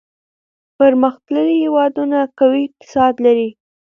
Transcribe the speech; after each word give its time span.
پرمختللي 0.77 1.55
هېوادونه 1.63 2.19
قوي 2.39 2.61
اقتصاد 2.67 3.13
لري. 3.25 3.49